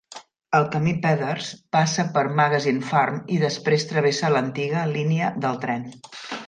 El 0.59 0.63
camí 0.75 0.93
Peddars 1.03 1.49
passa 1.77 2.07
per 2.17 2.25
Magazine 2.41 2.83
Farm 2.89 3.21
i 3.37 3.41
després 3.47 3.89
travessa 3.93 4.35
l'antiga 4.37 4.89
línia 4.99 5.35
del 5.47 5.67
tren. 5.67 5.89